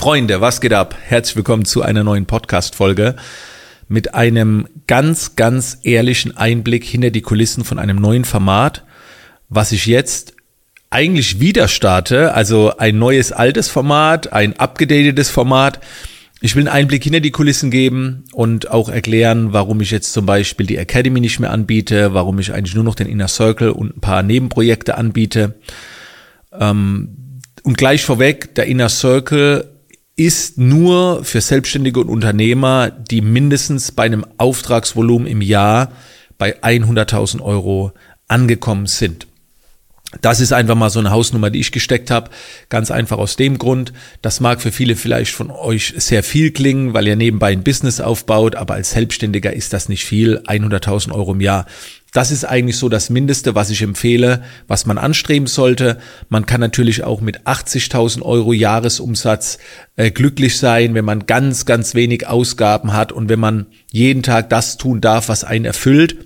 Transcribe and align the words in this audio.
Freunde, 0.00 0.40
was 0.40 0.62
geht 0.62 0.72
ab? 0.72 0.96
Herzlich 0.98 1.36
willkommen 1.36 1.66
zu 1.66 1.82
einer 1.82 2.02
neuen 2.02 2.24
Podcast-Folge 2.24 3.16
mit 3.86 4.14
einem 4.14 4.66
ganz, 4.86 5.36
ganz 5.36 5.76
ehrlichen 5.82 6.34
Einblick 6.38 6.84
hinter 6.84 7.10
die 7.10 7.20
Kulissen 7.20 7.64
von 7.64 7.78
einem 7.78 7.98
neuen 7.98 8.24
Format, 8.24 8.82
was 9.50 9.72
ich 9.72 9.84
jetzt 9.84 10.32
eigentlich 10.88 11.38
wieder 11.38 11.68
starte. 11.68 12.32
Also 12.32 12.78
ein 12.78 12.98
neues, 12.98 13.30
altes 13.30 13.68
Format, 13.68 14.32
ein 14.32 14.58
abgedatetes 14.58 15.28
Format. 15.28 15.80
Ich 16.40 16.56
will 16.56 16.66
einen 16.66 16.74
Einblick 16.74 17.04
hinter 17.04 17.20
die 17.20 17.30
Kulissen 17.30 17.70
geben 17.70 18.24
und 18.32 18.70
auch 18.70 18.88
erklären, 18.88 19.52
warum 19.52 19.82
ich 19.82 19.90
jetzt 19.90 20.14
zum 20.14 20.24
Beispiel 20.24 20.64
die 20.64 20.78
Academy 20.78 21.20
nicht 21.20 21.40
mehr 21.40 21.50
anbiete, 21.50 22.14
warum 22.14 22.38
ich 22.38 22.54
eigentlich 22.54 22.74
nur 22.74 22.84
noch 22.84 22.94
den 22.94 23.06
Inner 23.06 23.28
Circle 23.28 23.68
und 23.68 23.98
ein 23.98 24.00
paar 24.00 24.22
Nebenprojekte 24.22 24.96
anbiete. 24.96 25.56
Ähm, 26.58 27.18
und 27.64 27.76
gleich 27.76 28.02
vorweg, 28.02 28.54
der 28.54 28.64
Inner 28.64 28.88
Circle 28.88 29.69
ist 30.20 30.58
nur 30.58 31.24
für 31.24 31.40
Selbstständige 31.40 31.98
und 31.98 32.10
Unternehmer, 32.10 32.90
die 32.90 33.22
mindestens 33.22 33.90
bei 33.90 34.02
einem 34.02 34.26
Auftragsvolumen 34.36 35.26
im 35.26 35.40
Jahr 35.40 35.92
bei 36.36 36.62
100.000 36.62 37.40
Euro 37.40 37.92
angekommen 38.28 38.84
sind. 38.84 39.26
Das 40.20 40.40
ist 40.40 40.52
einfach 40.52 40.74
mal 40.74 40.90
so 40.90 40.98
eine 40.98 41.10
Hausnummer, 41.10 41.48
die 41.48 41.60
ich 41.60 41.72
gesteckt 41.72 42.10
habe. 42.10 42.30
Ganz 42.68 42.90
einfach 42.90 43.16
aus 43.16 43.36
dem 43.36 43.56
Grund, 43.56 43.94
das 44.20 44.40
mag 44.40 44.60
für 44.60 44.72
viele 44.72 44.94
vielleicht 44.94 45.32
von 45.32 45.50
euch 45.50 45.94
sehr 45.96 46.22
viel 46.22 46.50
klingen, 46.50 46.92
weil 46.92 47.06
ihr 47.06 47.16
nebenbei 47.16 47.52
ein 47.52 47.64
Business 47.64 47.98
aufbaut, 47.98 48.56
aber 48.56 48.74
als 48.74 48.90
Selbstständiger 48.90 49.54
ist 49.54 49.72
das 49.72 49.88
nicht 49.88 50.04
viel. 50.04 50.42
100.000 50.46 51.12
Euro 51.12 51.32
im 51.32 51.40
Jahr. 51.40 51.64
Das 52.12 52.32
ist 52.32 52.44
eigentlich 52.44 52.76
so 52.76 52.88
das 52.88 53.08
Mindeste, 53.08 53.54
was 53.54 53.70
ich 53.70 53.82
empfehle, 53.82 54.42
was 54.66 54.84
man 54.84 54.98
anstreben 54.98 55.46
sollte. 55.46 55.98
Man 56.28 56.44
kann 56.44 56.60
natürlich 56.60 57.04
auch 57.04 57.20
mit 57.20 57.42
80.000 57.46 58.22
Euro 58.22 58.52
Jahresumsatz 58.52 59.58
äh, 59.96 60.10
glücklich 60.10 60.58
sein, 60.58 60.94
wenn 60.94 61.04
man 61.04 61.26
ganz, 61.26 61.66
ganz 61.66 61.94
wenig 61.94 62.26
Ausgaben 62.26 62.92
hat 62.92 63.12
und 63.12 63.28
wenn 63.28 63.38
man 63.38 63.66
jeden 63.92 64.24
Tag 64.24 64.50
das 64.50 64.76
tun 64.76 65.00
darf, 65.00 65.28
was 65.28 65.44
einen 65.44 65.64
erfüllt. 65.64 66.16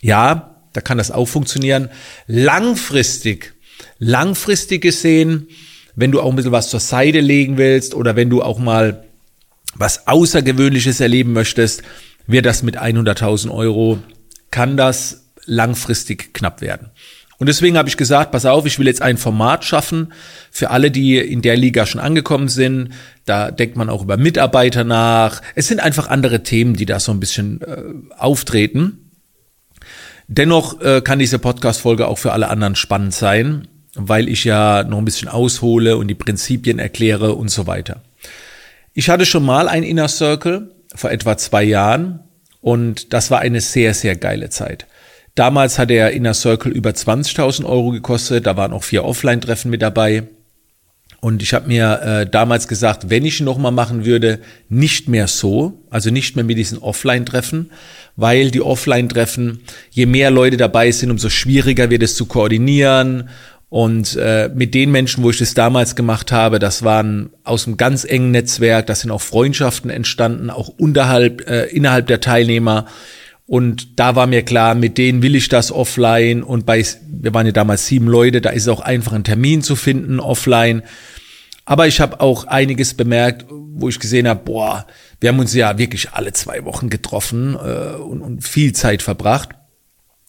Ja, 0.00 0.60
da 0.72 0.80
kann 0.80 0.98
das 0.98 1.10
auch 1.10 1.26
funktionieren. 1.26 1.88
Langfristig, 2.28 3.54
langfristig 3.98 4.82
gesehen, 4.82 5.48
wenn 5.96 6.12
du 6.12 6.20
auch 6.20 6.30
ein 6.30 6.36
bisschen 6.36 6.52
was 6.52 6.70
zur 6.70 6.80
Seite 6.80 7.20
legen 7.20 7.56
willst 7.56 7.94
oder 7.94 8.14
wenn 8.14 8.30
du 8.30 8.42
auch 8.42 8.58
mal 8.58 9.04
was 9.74 10.06
Außergewöhnliches 10.06 11.00
erleben 11.00 11.32
möchtest, 11.32 11.82
wird 12.26 12.46
das 12.46 12.62
mit 12.62 12.80
100.000 12.80 13.50
Euro, 13.50 13.98
kann 14.50 14.76
das 14.76 15.23
langfristig 15.46 16.34
knapp 16.34 16.60
werden. 16.60 16.90
Und 17.38 17.48
deswegen 17.48 17.76
habe 17.76 17.88
ich 17.88 17.96
gesagt, 17.96 18.30
pass 18.30 18.46
auf, 18.46 18.64
ich 18.64 18.78
will 18.78 18.86
jetzt 18.86 19.02
ein 19.02 19.18
Format 19.18 19.64
schaffen 19.64 20.12
für 20.50 20.70
alle, 20.70 20.90
die 20.90 21.18
in 21.18 21.42
der 21.42 21.56
Liga 21.56 21.84
schon 21.84 22.00
angekommen 22.00 22.48
sind. 22.48 22.90
Da 23.24 23.50
denkt 23.50 23.76
man 23.76 23.90
auch 23.90 24.02
über 24.02 24.16
Mitarbeiter 24.16 24.84
nach. 24.84 25.42
Es 25.54 25.68
sind 25.68 25.80
einfach 25.80 26.08
andere 26.08 26.42
Themen, 26.42 26.74
die 26.74 26.86
da 26.86 27.00
so 27.00 27.12
ein 27.12 27.20
bisschen 27.20 27.60
äh, 27.62 27.82
auftreten. 28.16 29.10
Dennoch 30.28 30.80
äh, 30.80 31.02
kann 31.02 31.18
diese 31.18 31.38
Podcast-Folge 31.38 32.06
auch 32.06 32.18
für 32.18 32.32
alle 32.32 32.48
anderen 32.48 32.76
spannend 32.76 33.14
sein, 33.14 33.68
weil 33.94 34.28
ich 34.28 34.44
ja 34.44 34.84
noch 34.84 34.98
ein 34.98 35.04
bisschen 35.04 35.28
aushole 35.28 35.96
und 35.96 36.08
die 36.08 36.14
Prinzipien 36.14 36.78
erkläre 36.78 37.34
und 37.34 37.50
so 37.50 37.66
weiter. 37.66 38.02
Ich 38.94 39.10
hatte 39.10 39.26
schon 39.26 39.44
mal 39.44 39.68
ein 39.68 39.82
Inner 39.82 40.08
Circle 40.08 40.70
vor 40.94 41.10
etwa 41.10 41.36
zwei 41.36 41.64
Jahren 41.64 42.20
und 42.60 43.12
das 43.12 43.30
war 43.30 43.40
eine 43.40 43.60
sehr, 43.60 43.92
sehr 43.92 44.16
geile 44.16 44.48
Zeit. 44.48 44.86
Damals 45.34 45.78
hat 45.78 45.90
der 45.90 46.12
Inner 46.12 46.34
Circle 46.34 46.70
über 46.70 46.90
20.000 46.90 47.64
Euro 47.64 47.90
gekostet, 47.90 48.46
da 48.46 48.56
waren 48.56 48.72
auch 48.72 48.84
vier 48.84 49.04
Offline-Treffen 49.04 49.70
mit 49.70 49.82
dabei. 49.82 50.24
Und 51.20 51.42
ich 51.42 51.54
habe 51.54 51.68
mir 51.68 52.00
äh, 52.02 52.30
damals 52.30 52.68
gesagt, 52.68 53.08
wenn 53.08 53.24
ich 53.24 53.40
ihn 53.40 53.46
nochmal 53.46 53.72
machen 53.72 54.04
würde, 54.04 54.40
nicht 54.68 55.08
mehr 55.08 55.26
so, 55.26 55.82
also 55.88 56.10
nicht 56.10 56.36
mehr 56.36 56.44
mit 56.44 56.58
diesen 56.58 56.78
Offline-Treffen, 56.78 57.70
weil 58.14 58.50
die 58.50 58.60
Offline-Treffen, 58.60 59.60
je 59.90 60.06
mehr 60.06 60.30
Leute 60.30 60.56
dabei 60.58 60.92
sind, 60.92 61.10
umso 61.10 61.30
schwieriger 61.30 61.88
wird 61.90 62.02
es 62.02 62.14
zu 62.14 62.26
koordinieren. 62.26 63.30
Und 63.70 64.16
äh, 64.16 64.50
mit 64.54 64.74
den 64.74 64.92
Menschen, 64.92 65.24
wo 65.24 65.30
ich 65.30 65.38
das 65.38 65.54
damals 65.54 65.96
gemacht 65.96 66.30
habe, 66.30 66.58
das 66.58 66.84
waren 66.84 67.30
aus 67.42 67.66
einem 67.66 67.76
ganz 67.76 68.04
engen 68.04 68.30
Netzwerk, 68.30 68.86
da 68.86 68.94
sind 68.94 69.10
auch 69.10 69.22
Freundschaften 69.22 69.90
entstanden, 69.90 70.50
auch 70.50 70.68
unterhalb, 70.68 71.48
äh, 71.48 71.64
innerhalb 71.64 72.06
der 72.06 72.20
Teilnehmer. 72.20 72.86
Und 73.46 73.98
da 73.98 74.16
war 74.16 74.26
mir 74.26 74.42
klar, 74.42 74.74
mit 74.74 74.96
denen 74.96 75.22
will 75.22 75.34
ich 75.34 75.48
das 75.48 75.70
offline. 75.70 76.42
Und 76.42 76.64
bei, 76.64 76.84
wir 77.06 77.34
waren 77.34 77.46
ja 77.46 77.52
damals 77.52 77.86
sieben 77.86 78.06
Leute, 78.06 78.40
da 78.40 78.50
ist 78.50 78.62
es 78.62 78.68
auch 78.68 78.80
einfach 78.80 79.12
ein 79.12 79.24
Termin 79.24 79.62
zu 79.62 79.76
finden 79.76 80.18
offline. 80.18 80.82
Aber 81.66 81.86
ich 81.86 82.00
habe 82.00 82.20
auch 82.20 82.44
einiges 82.44 82.94
bemerkt, 82.94 83.46
wo 83.50 83.88
ich 83.88 83.98
gesehen 83.98 84.28
habe, 84.28 84.40
boah, 84.44 84.86
wir 85.20 85.30
haben 85.30 85.38
uns 85.38 85.54
ja 85.54 85.78
wirklich 85.78 86.12
alle 86.12 86.32
zwei 86.32 86.64
Wochen 86.64 86.90
getroffen 86.90 87.54
äh, 87.54 87.96
und, 87.96 88.20
und 88.20 88.46
viel 88.46 88.72
Zeit 88.72 89.02
verbracht, 89.02 89.50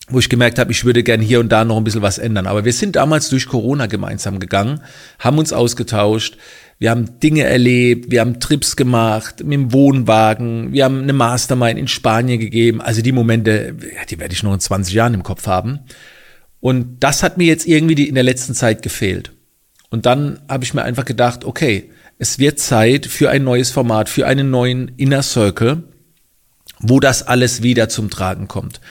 wo 0.08 0.20
ich 0.20 0.30
gemerkt 0.30 0.60
habe, 0.60 0.72
ich 0.72 0.86
würde 0.86 1.04
gern 1.04 1.22
hier 1.22 1.40
und 1.40 1.50
da 1.50 1.66
noch 1.66 1.78
ein 1.78 1.84
bisschen 1.84 2.02
was 2.02 2.18
ändern. 2.18 2.48
Aber 2.48 2.64
wir 2.64 2.74
sind 2.74 2.96
damals 2.96 3.30
durch 3.30 3.48
Corona 3.48 3.88
gemeinsam 3.88 4.40
gegangen, 4.40 4.82
haben 5.20 5.38
uns 5.38 5.52
ausgetauscht, 5.52 6.38
wir 6.78 6.92
haben 6.92 7.20
Dinge 7.20 7.44
erlebt, 7.44 8.12
wir 8.12 8.20
haben 8.22 8.40
Trips 8.40 8.76
gemacht 8.76 9.44
mit 9.44 9.54
dem 9.54 9.72
Wohnwagen, 9.72 10.74
wir 10.74 10.84
haben 10.84 11.02
eine 11.02 11.14
Mastermind 11.14 11.80
in 11.80 11.88
Spanien 11.88 12.40
gegeben. 12.40 12.82
Also 12.82 13.02
die 13.02 13.14
Momente, 13.14 13.76
die 14.10 14.20
werde 14.20 14.34
ich 14.34 14.44
noch 14.44 14.54
in 14.54 14.60
20 14.60 14.94
Jahren 14.94 15.14
im 15.14 15.24
Kopf 15.24 15.48
haben. 15.48 15.80
Und 16.60 17.00
das 17.00 17.24
hat 17.24 17.38
mir 17.38 17.48
jetzt 17.48 17.66
irgendwie 17.66 18.04
in 18.04 18.16
der 18.16 18.24
letzten 18.24 18.54
Zeit 18.54 18.82
gefehlt. 18.82 19.32
Und 19.90 20.06
dann 20.06 20.42
habe 20.50 20.66
ich 20.66 20.74
mir 20.74 20.84
einfach 20.84 21.06
gedacht, 21.06 21.46
okay, 21.46 21.92
es 22.18 22.40
wird 22.40 22.60
Zeit 22.60 23.06
für 23.06 23.30
ein 23.30 23.44
neues 23.44 23.72
Format, 23.72 24.10
für 24.10 24.26
einen 24.28 24.50
neuen 24.50 24.90
Inner 24.98 25.22
Circle, 25.22 25.84
wo 26.80 27.00
das 27.00 27.24
alles 27.24 27.62
wieder 27.62 27.88
zum 27.88 28.10
Tragen 28.10 28.48
kommt. 28.48 28.82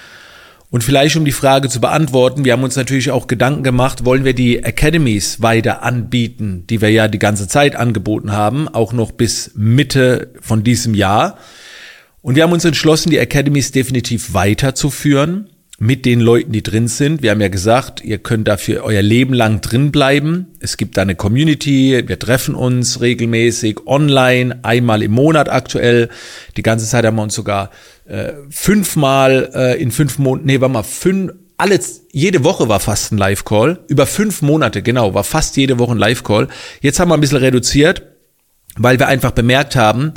Und 0.75 0.83
vielleicht 0.83 1.15
um 1.15 1.25
die 1.25 1.31
Frage 1.31 1.69
zu 1.69 1.81
beantworten, 1.81 2.45
wir 2.45 2.53
haben 2.53 2.65
uns 2.65 2.75
natürlich 2.75 3.13
auch 3.13 3.29
Gedanken 3.29 3.63
gemacht, 3.63 4.05
wollen 4.05 4.25
wir 4.25 4.35
die 4.35 4.65
Academies 4.65 5.41
weiter 5.41 5.85
anbieten, 5.85 6.65
die 6.69 6.81
wir 6.81 6.91
ja 6.91 7.07
die 7.07 7.21
ganze 7.21 7.47
Zeit 7.47 7.77
angeboten 7.77 8.33
haben, 8.33 8.67
auch 8.67 8.93
noch 8.93 9.13
bis 9.13 9.53
Mitte 9.55 10.33
von 10.41 10.65
diesem 10.65 10.95
Jahr. 10.95 11.39
Und 12.23 12.35
wir 12.35 12.43
haben 12.43 12.53
uns 12.53 12.65
entschlossen, 12.65 13.11
die 13.11 13.21
Academies 13.21 13.71
definitiv 13.71 14.35
weiterzuführen 14.35 15.49
mit 15.79 16.05
den 16.05 16.19
Leuten, 16.19 16.51
die 16.51 16.65
drin 16.65 16.89
sind. 16.89 17.23
Wir 17.23 17.31
haben 17.31 17.41
ja 17.41 17.47
gesagt, 17.47 18.03
ihr 18.03 18.19
könnt 18.19 18.49
dafür 18.49 18.83
euer 18.83 19.03
Leben 19.03 19.33
lang 19.33 19.61
drin 19.61 19.93
bleiben. 19.93 20.49
Es 20.59 20.77
gibt 20.77 20.97
da 20.97 21.03
eine 21.03 21.15
Community, 21.15 22.03
wir 22.05 22.19
treffen 22.19 22.57
uns 22.57 23.01
regelmäßig 23.01 23.87
online, 23.87 24.59
einmal 24.65 25.05
im 25.05 25.13
Monat 25.13 25.49
aktuell. 25.49 26.09
Die 26.57 26.63
ganze 26.63 26.87
Zeit 26.87 27.05
haben 27.05 27.15
wir 27.15 27.23
uns 27.23 27.35
sogar 27.35 27.71
äh, 28.07 28.33
fünfmal 28.51 29.51
äh, 29.55 29.83
in 29.83 29.91
fünf 29.91 30.19
Monaten, 30.19 30.47
nee, 30.47 30.61
war 30.61 30.69
mal 30.69 30.83
fünf, 30.83 31.33
alles, 31.57 32.03
jede 32.13 32.45
Woche 32.45 32.69
war 32.69 32.81
fast 32.81 33.13
ein 33.13 33.19
Live-Call. 33.19 33.81
Über 33.89 34.07
fünf 34.07 34.43
Monate, 34.43 34.83
genau, 34.83 35.15
war 35.15 35.25
fast 35.25 35.57
jede 35.57 35.79
Woche 35.79 35.93
ein 35.93 35.99
Live-Call. 35.99 36.49
Jetzt 36.81 36.99
haben 37.01 37.09
wir 37.09 37.15
ein 37.15 37.21
bisschen 37.21 37.39
reduziert, 37.39 38.03
weil 38.77 38.99
wir 38.99 39.07
einfach 39.07 39.31
bemerkt 39.31 39.77
haben, 39.77 40.15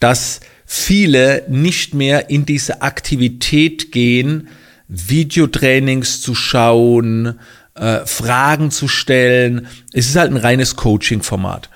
dass 0.00 0.40
viele 0.64 1.44
nicht 1.48 1.94
mehr 1.94 2.30
in 2.30 2.46
diese 2.46 2.82
Aktivität 2.82 3.92
gehen, 3.92 4.48
Videotrainings 4.88 6.20
zu 6.20 6.34
schauen, 6.34 7.38
äh, 7.74 8.06
Fragen 8.06 8.70
zu 8.70 8.88
stellen. 8.88 9.68
Es 9.92 10.08
ist 10.08 10.16
halt 10.16 10.30
ein 10.30 10.36
reines 10.36 10.76
Coaching-Format. 10.76 11.68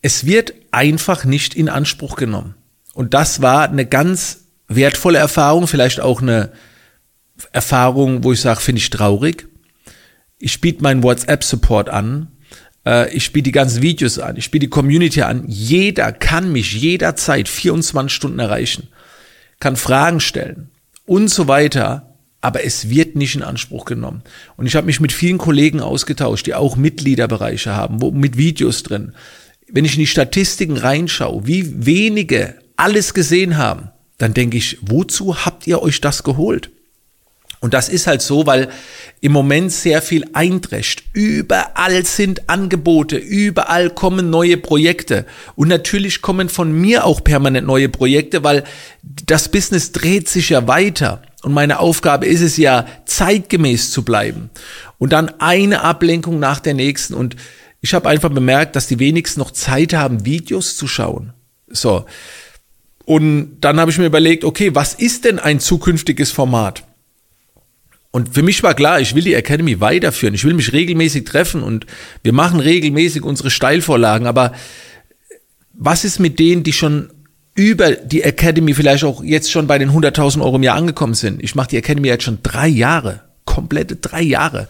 Es 0.00 0.26
wird 0.26 0.54
einfach 0.70 1.24
nicht 1.24 1.54
in 1.54 1.68
Anspruch 1.68 2.16
genommen. 2.16 2.54
Und 2.94 3.14
das 3.14 3.42
war 3.42 3.68
eine 3.68 3.86
ganz 3.86 4.41
wertvolle 4.68 5.18
Erfahrung, 5.18 5.66
vielleicht 5.66 6.00
auch 6.00 6.22
eine 6.22 6.52
Erfahrung, 7.52 8.24
wo 8.24 8.32
ich 8.32 8.40
sage, 8.40 8.60
finde 8.60 8.80
ich 8.80 8.90
traurig. 8.90 9.48
Ich 10.38 10.60
biete 10.60 10.82
meinen 10.82 11.02
WhatsApp-Support 11.02 11.88
an. 11.88 12.28
Äh, 12.86 13.14
ich 13.14 13.32
biete 13.32 13.44
die 13.44 13.52
ganzen 13.52 13.82
Videos 13.82 14.18
an. 14.18 14.36
Ich 14.36 14.50
biete 14.50 14.66
die 14.66 14.70
Community 14.70 15.22
an. 15.22 15.44
Jeder 15.46 16.12
kann 16.12 16.52
mich 16.52 16.72
jederzeit 16.72 17.48
24 17.48 18.14
Stunden 18.14 18.38
erreichen, 18.38 18.88
kann 19.60 19.76
Fragen 19.76 20.20
stellen 20.20 20.70
und 21.06 21.28
so 21.28 21.48
weiter 21.48 22.12
aber 22.42 22.64
es 22.64 22.90
wird 22.90 23.14
nicht 23.14 23.36
in 23.36 23.42
Anspruch 23.42 23.84
genommen. 23.86 24.22
Und 24.56 24.66
ich 24.66 24.74
habe 24.74 24.86
mich 24.86 25.00
mit 25.00 25.12
vielen 25.12 25.38
Kollegen 25.38 25.80
ausgetauscht, 25.80 26.44
die 26.46 26.54
auch 26.54 26.76
Mitgliederbereiche 26.76 27.74
haben, 27.74 28.02
wo, 28.02 28.10
mit 28.10 28.36
Videos 28.36 28.82
drin. 28.82 29.14
Wenn 29.68 29.84
ich 29.84 29.94
in 29.94 30.00
die 30.00 30.08
Statistiken 30.08 30.76
reinschaue, 30.76 31.46
wie 31.46 31.86
wenige 31.86 32.56
alles 32.76 33.14
gesehen 33.14 33.56
haben, 33.56 33.90
dann 34.22 34.34
denke 34.34 34.56
ich, 34.56 34.78
wozu 34.82 35.44
habt 35.44 35.66
ihr 35.66 35.82
euch 35.82 36.00
das 36.00 36.22
geholt? 36.22 36.70
Und 37.58 37.74
das 37.74 37.88
ist 37.88 38.06
halt 38.06 38.22
so, 38.22 38.46
weil 38.46 38.68
im 39.20 39.32
Moment 39.32 39.72
sehr 39.72 40.02
viel 40.02 40.24
eindrescht. 40.32 41.04
Überall 41.12 42.04
sind 42.04 42.48
Angebote, 42.48 43.16
überall 43.16 43.90
kommen 43.90 44.30
neue 44.30 44.56
Projekte. 44.56 45.26
Und 45.54 45.68
natürlich 45.68 46.22
kommen 46.22 46.48
von 46.48 46.72
mir 46.72 47.04
auch 47.04 47.22
permanent 47.22 47.66
neue 47.66 47.88
Projekte, 47.88 48.42
weil 48.42 48.64
das 49.02 49.48
Business 49.48 49.92
dreht 49.92 50.28
sich 50.28 50.50
ja 50.50 50.66
weiter. 50.66 51.22
Und 51.42 51.52
meine 51.52 51.78
Aufgabe 51.80 52.26
ist 52.26 52.40
es 52.42 52.56
ja, 52.56 52.86
zeitgemäß 53.04 53.90
zu 53.90 54.04
bleiben. 54.04 54.50
Und 54.98 55.12
dann 55.12 55.30
eine 55.40 55.82
Ablenkung 55.82 56.38
nach 56.38 56.60
der 56.60 56.74
nächsten. 56.74 57.14
Und 57.14 57.36
Ich 57.80 57.94
habe 57.94 58.08
einfach 58.08 58.30
bemerkt, 58.30 58.76
dass 58.76 58.86
die 58.86 59.00
wenigsten 59.00 59.40
noch 59.40 59.50
Zeit 59.50 59.94
haben, 59.94 60.24
Videos 60.24 60.76
zu 60.76 60.86
schauen. 60.86 61.32
So. 61.68 62.06
Und 63.12 63.58
dann 63.60 63.78
habe 63.78 63.90
ich 63.90 63.98
mir 63.98 64.06
überlegt, 64.06 64.42
okay, 64.42 64.74
was 64.74 64.94
ist 64.94 65.26
denn 65.26 65.38
ein 65.38 65.60
zukünftiges 65.60 66.30
Format? 66.30 66.84
Und 68.10 68.32
für 68.32 68.42
mich 68.42 68.62
war 68.62 68.72
klar, 68.72 69.02
ich 69.02 69.14
will 69.14 69.22
die 69.22 69.34
Academy 69.34 69.82
weiterführen. 69.82 70.34
Ich 70.34 70.44
will 70.44 70.54
mich 70.54 70.72
regelmäßig 70.72 71.24
treffen 71.24 71.62
und 71.62 71.84
wir 72.22 72.32
machen 72.32 72.58
regelmäßig 72.58 73.22
unsere 73.22 73.50
Steilvorlagen. 73.50 74.26
Aber 74.26 74.52
was 75.74 76.06
ist 76.06 76.20
mit 76.20 76.38
denen, 76.38 76.62
die 76.62 76.72
schon 76.72 77.10
über 77.54 77.90
die 77.90 78.22
Academy 78.22 78.72
vielleicht 78.72 79.04
auch 79.04 79.22
jetzt 79.22 79.52
schon 79.52 79.66
bei 79.66 79.76
den 79.76 79.90
100.000 79.90 80.40
Euro 80.40 80.56
im 80.56 80.62
Jahr 80.62 80.78
angekommen 80.78 81.12
sind? 81.12 81.42
Ich 81.42 81.54
mache 81.54 81.68
die 81.68 81.76
Academy 81.76 82.08
jetzt 82.08 82.24
schon 82.24 82.38
drei 82.42 82.68
Jahre, 82.68 83.20
komplette 83.44 83.96
drei 83.96 84.22
Jahre. 84.22 84.68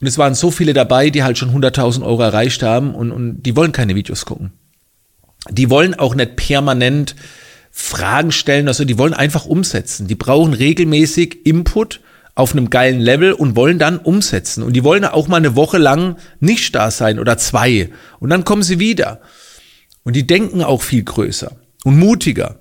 Und 0.00 0.06
es 0.06 0.18
waren 0.18 0.36
so 0.36 0.52
viele 0.52 0.72
dabei, 0.72 1.10
die 1.10 1.24
halt 1.24 1.36
schon 1.36 1.50
100.000 1.50 2.04
Euro 2.04 2.22
erreicht 2.22 2.62
haben 2.62 2.94
und, 2.94 3.10
und 3.10 3.42
die 3.42 3.56
wollen 3.56 3.72
keine 3.72 3.96
Videos 3.96 4.24
gucken. 4.24 4.52
Die 5.50 5.70
wollen 5.70 5.94
auch 5.94 6.14
nicht 6.14 6.36
permanent 6.36 7.14
Fragen 7.70 8.32
stellen, 8.32 8.68
also 8.68 8.84
die 8.84 8.98
wollen 8.98 9.14
einfach 9.14 9.46
umsetzen. 9.46 10.06
Die 10.06 10.14
brauchen 10.14 10.54
regelmäßig 10.54 11.44
Input 11.44 12.00
auf 12.34 12.52
einem 12.52 12.70
geilen 12.70 13.00
Level 13.00 13.32
und 13.32 13.56
wollen 13.56 13.78
dann 13.78 13.98
umsetzen. 13.98 14.62
Und 14.62 14.74
die 14.74 14.84
wollen 14.84 15.04
auch 15.04 15.28
mal 15.28 15.36
eine 15.36 15.56
Woche 15.56 15.78
lang 15.78 16.16
nicht 16.40 16.74
da 16.74 16.90
sein 16.90 17.18
oder 17.18 17.36
zwei. 17.38 17.90
Und 18.20 18.30
dann 18.30 18.44
kommen 18.44 18.62
sie 18.62 18.78
wieder. 18.78 19.20
Und 20.02 20.16
die 20.16 20.26
denken 20.26 20.62
auch 20.62 20.82
viel 20.82 21.02
größer 21.02 21.52
und 21.84 21.98
mutiger. 21.98 22.58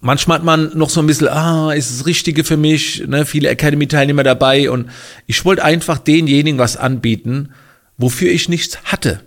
Manchmal 0.00 0.38
hat 0.38 0.44
man 0.44 0.76
noch 0.76 0.88
so 0.88 1.00
ein 1.00 1.06
bisschen, 1.06 1.28
ah, 1.28 1.72
ist 1.72 1.90
das 1.90 2.06
Richtige 2.06 2.42
für 2.42 2.56
mich, 2.56 3.06
ne, 3.06 3.26
viele 3.26 3.50
Academy-Teilnehmer 3.50 4.22
dabei 4.22 4.70
und 4.70 4.88
ich 5.26 5.44
wollte 5.44 5.62
einfach 5.62 5.98
denjenigen 5.98 6.58
was 6.58 6.78
anbieten, 6.78 7.50
wofür 7.98 8.30
ich 8.30 8.48
nichts 8.48 8.78
hatte. 8.84 9.20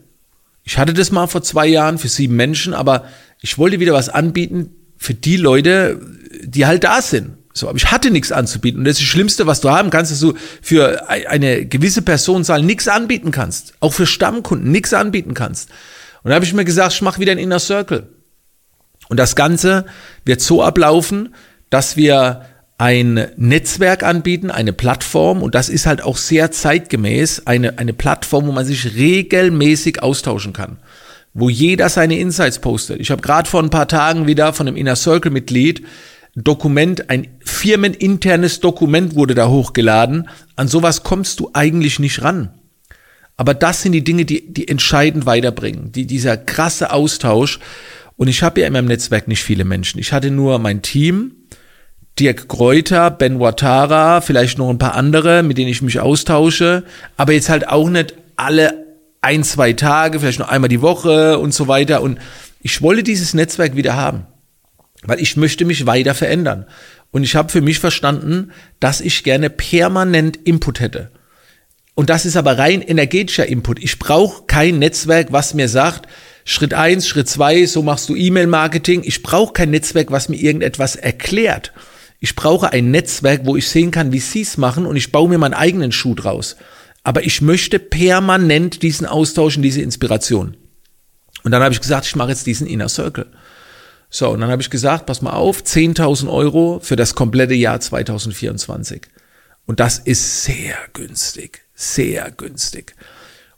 Ich 0.63 0.77
hatte 0.77 0.93
das 0.93 1.11
mal 1.11 1.27
vor 1.27 1.43
zwei 1.43 1.67
Jahren 1.67 1.97
für 1.97 2.07
sieben 2.07 2.35
Menschen, 2.35 2.73
aber 2.73 3.05
ich 3.41 3.57
wollte 3.57 3.79
wieder 3.79 3.93
was 3.93 4.09
anbieten 4.09 4.71
für 4.97 5.13
die 5.13 5.37
Leute, 5.37 5.99
die 6.43 6.65
halt 6.65 6.83
da 6.83 7.01
sind. 7.01 7.37
So, 7.53 7.69
aber 7.69 7.77
ich 7.77 7.91
hatte 7.91 8.09
nichts 8.09 8.31
anzubieten. 8.31 8.79
Und 8.79 8.85
das, 8.85 8.93
ist 8.93 9.01
das 9.01 9.07
Schlimmste, 9.07 9.45
was 9.45 9.61
du 9.61 9.69
haben 9.69 9.89
kannst, 9.89 10.11
dass 10.11 10.19
du 10.19 10.33
für 10.61 11.07
eine 11.09 11.65
gewisse 11.65 12.01
Personenzahl 12.01 12.63
nichts 12.63 12.87
anbieten 12.87 13.31
kannst. 13.31 13.73
Auch 13.79 13.93
für 13.93 14.07
Stammkunden 14.07 14.71
nichts 14.71 14.93
anbieten 14.93 15.33
kannst. 15.35 15.69
Und 16.23 16.29
da 16.29 16.35
habe 16.35 16.45
ich 16.45 16.53
mir 16.53 16.65
gesagt, 16.65 16.93
ich 16.93 17.01
mache 17.01 17.19
wieder 17.19 17.33
ein 17.33 17.37
Inner 17.37 17.59
Circle. 17.59 18.07
Und 19.09 19.17
das 19.17 19.35
Ganze 19.35 19.85
wird 20.25 20.41
so 20.41 20.63
ablaufen, 20.63 21.35
dass 21.69 21.97
wir 21.97 22.45
ein 22.77 23.27
Netzwerk 23.37 24.03
anbieten, 24.03 24.51
eine 24.51 24.73
Plattform 24.73 25.41
und 25.41 25.55
das 25.55 25.69
ist 25.69 25.85
halt 25.85 26.03
auch 26.03 26.17
sehr 26.17 26.51
zeitgemäß, 26.51 27.45
eine, 27.45 27.77
eine 27.77 27.93
Plattform, 27.93 28.47
wo 28.47 28.51
man 28.51 28.65
sich 28.65 28.95
regelmäßig 28.95 30.01
austauschen 30.01 30.53
kann, 30.53 30.77
wo 31.33 31.49
jeder 31.49 31.89
seine 31.89 32.17
Insights 32.17 32.59
postet. 32.59 32.99
Ich 32.99 33.11
habe 33.11 33.21
gerade 33.21 33.49
vor 33.49 33.61
ein 33.61 33.69
paar 33.69 33.87
Tagen 33.87 34.27
wieder 34.27 34.53
von 34.53 34.67
einem 34.67 34.77
Inner 34.77 34.95
Circle 34.95 35.31
Mitglied 35.31 35.83
Dokument, 36.35 37.11
ein 37.11 37.27
firmeninternes 37.45 38.59
Dokument 38.59 39.13
wurde 39.15 39.35
da 39.35 39.49
hochgeladen. 39.49 40.29
An 40.55 40.67
sowas 40.67 41.03
kommst 41.03 41.39
du 41.39 41.51
eigentlich 41.53 41.99
nicht 41.99 42.23
ran. 42.23 42.49
Aber 43.37 43.53
das 43.53 43.81
sind 43.83 43.91
die 43.91 44.03
Dinge, 44.03 44.25
die, 44.25 44.51
die 44.51 44.67
entscheidend 44.67 45.25
weiterbringen. 45.25 45.91
Die, 45.91 46.07
dieser 46.07 46.37
krasse 46.37 46.91
Austausch, 46.91 47.59
und 48.15 48.27
ich 48.27 48.43
habe 48.43 48.61
ja 48.61 48.67
in 48.67 48.73
meinem 48.73 48.87
Netzwerk 48.87 49.27
nicht 49.27 49.43
viele 49.43 49.65
Menschen. 49.65 49.99
Ich 49.99 50.13
hatte 50.13 50.31
nur 50.31 50.59
mein 50.59 50.81
Team, 50.81 51.35
Dirk 52.19 52.47
Kräuter, 52.47 53.09
Ben 53.09 53.39
Watara, 53.39 54.21
vielleicht 54.21 54.57
noch 54.57 54.69
ein 54.69 54.77
paar 54.77 54.95
andere, 54.95 55.41
mit 55.41 55.57
denen 55.57 55.69
ich 55.69 55.81
mich 55.81 55.99
austausche, 55.99 56.83
aber 57.17 57.33
jetzt 57.33 57.49
halt 57.49 57.67
auch 57.67 57.89
nicht 57.89 58.13
alle 58.35 58.85
ein, 59.21 59.43
zwei 59.43 59.73
Tage, 59.73 60.19
vielleicht 60.19 60.39
noch 60.39 60.49
einmal 60.49 60.69
die 60.69 60.81
Woche 60.81 61.39
und 61.39 61.53
so 61.53 61.67
weiter. 61.67 62.01
Und 62.01 62.19
ich 62.61 62.81
wollte 62.81 63.03
dieses 63.03 63.33
Netzwerk 63.33 63.75
wieder 63.75 63.95
haben, 63.95 64.27
weil 65.03 65.19
ich 65.19 65.37
möchte 65.37 65.65
mich 65.65 65.85
weiter 65.85 66.13
verändern. 66.13 66.65
Und 67.11 67.23
ich 67.23 67.35
habe 67.35 67.51
für 67.51 67.61
mich 67.61 67.79
verstanden, 67.79 68.51
dass 68.79 69.01
ich 69.01 69.23
gerne 69.23 69.49
permanent 69.49 70.37
Input 70.43 70.79
hätte. 70.79 71.11
Und 71.95 72.09
das 72.09 72.25
ist 72.25 72.37
aber 72.37 72.57
rein 72.57 72.81
energetischer 72.81 73.45
Input. 73.45 73.81
Ich 73.81 73.99
brauche 73.99 74.45
kein 74.45 74.79
Netzwerk, 74.79 75.31
was 75.31 75.53
mir 75.53 75.69
sagt, 75.69 76.07
Schritt 76.43 76.73
eins, 76.73 77.07
Schritt 77.07 77.29
zwei, 77.29 77.65
so 77.65 77.83
machst 77.83 78.09
du 78.09 78.15
E-Mail-Marketing. 78.15 79.01
Ich 79.03 79.23
brauche 79.23 79.53
kein 79.53 79.69
Netzwerk, 79.71 80.11
was 80.11 80.27
mir 80.27 80.37
irgendetwas 80.37 80.95
erklärt. 80.95 81.71
Ich 82.23 82.37
brauche 82.37 82.71
ein 82.71 82.89
Netzwerk, 82.89 83.41
wo 83.43 83.57
ich 83.57 83.67
sehen 83.67 83.91
kann, 83.91 84.13
wie 84.13 84.21
sie 84.21 84.43
es 84.43 84.55
machen 84.55 84.85
und 84.85 84.95
ich 84.95 85.11
baue 85.11 85.27
mir 85.27 85.37
meinen 85.37 85.53
eigenen 85.53 85.91
Schuh 85.91 86.15
draus. 86.15 86.55
Aber 87.03 87.25
ich 87.25 87.41
möchte 87.41 87.79
permanent 87.79 88.81
diesen 88.81 89.05
Austausch 89.05 89.57
und 89.57 89.63
diese 89.63 89.81
Inspiration. 89.81 90.55
Und 91.43 91.51
dann 91.51 91.61
habe 91.61 91.73
ich 91.73 91.81
gesagt, 91.81 92.05
ich 92.05 92.15
mache 92.15 92.29
jetzt 92.29 92.47
diesen 92.47 92.65
Inner 92.65 92.87
Circle. 92.87 93.25
So, 94.09 94.29
und 94.29 94.39
dann 94.39 94.49
habe 94.49 94.61
ich 94.61 94.69
gesagt, 94.69 95.05
pass 95.05 95.21
mal 95.21 95.33
auf, 95.33 95.63
10.000 95.63 96.31
Euro 96.31 96.79
für 96.81 96.95
das 96.95 97.13
komplette 97.13 97.55
Jahr 97.55 97.81
2024. 97.81 99.01
Und 99.65 99.81
das 99.81 99.99
ist 99.99 100.45
sehr 100.45 100.77
günstig, 100.93 101.65
sehr 101.75 102.31
günstig. 102.31 102.95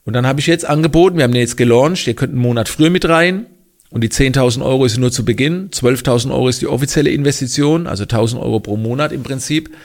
Und 0.05 0.13
dann 0.13 0.25
habe 0.25 0.39
ich 0.39 0.47
jetzt 0.47 0.65
angeboten, 0.65 1.17
wir 1.17 1.25
haben 1.25 1.33
den 1.33 1.41
jetzt 1.41 1.57
gelauncht, 1.57 2.07
ihr 2.07 2.15
könnt 2.15 2.33
einen 2.33 2.41
Monat 2.41 2.67
früher 2.67 2.89
mit 2.89 3.07
rein. 3.07 3.45
Und 3.89 4.01
die 4.01 4.09
10.000 4.09 4.63
Euro 4.63 4.85
ist 4.85 4.97
nur 4.97 5.11
zu 5.11 5.23
Beginn. 5.23 5.69
12.000 5.69 6.31
Euro 6.31 6.49
ist 6.49 6.61
die 6.61 6.67
offizielle 6.67 7.11
Investition, 7.11 7.87
also 7.87 8.03
1.000 8.03 8.39
Euro 8.39 8.59
pro 8.59 8.77
Monat 8.77 9.11
im 9.11 9.23
Prinzip, 9.23 9.75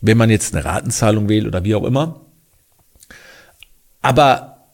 wenn 0.00 0.18
man 0.18 0.30
jetzt 0.30 0.54
eine 0.54 0.64
Ratenzahlung 0.64 1.28
wählt 1.28 1.46
oder 1.46 1.64
wie 1.64 1.74
auch 1.74 1.84
immer. 1.84 2.26
Aber 4.02 4.66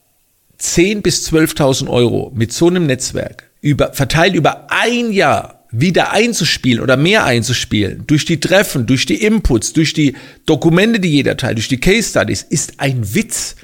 10.000 0.61 1.03
bis 1.03 1.29
12.000 1.29 1.89
Euro 1.89 2.33
mit 2.35 2.53
so 2.53 2.69
einem 2.69 2.87
Netzwerk 2.87 3.51
über, 3.61 3.93
verteilt 3.93 4.35
über 4.35 4.71
ein 4.71 5.13
Jahr 5.13 5.65
wieder 5.71 6.13
einzuspielen 6.13 6.83
oder 6.83 6.97
mehr 6.97 7.25
einzuspielen, 7.25 8.05
durch 8.07 8.25
die 8.25 8.39
Treffen, 8.39 8.87
durch 8.87 9.07
die 9.07 9.23
Inputs, 9.23 9.73
durch 9.73 9.93
die 9.93 10.15
Dokumente, 10.47 11.01
die 11.01 11.09
jeder 11.11 11.37
teilt, 11.37 11.59
durch 11.59 11.69
die 11.69 11.81
Case 11.81 12.11
Studies, 12.11 12.43
ist 12.43 12.75
ein 12.79 13.15
Witz. 13.15 13.57